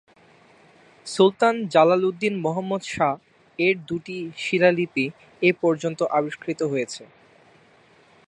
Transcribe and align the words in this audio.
সুলতান 1.07 1.55
জালালুদ্দীন 1.73 2.35
মুহম্মদ 2.45 2.81
শাহ-এর 2.93 3.75
দু’টি 3.87 4.17
শিলালিপি 4.37 5.05
এ 5.41 5.49
পর্যন্ত 5.61 5.99
আবিষ্কৃত 6.17 6.59
হয়েছে। 6.71 7.03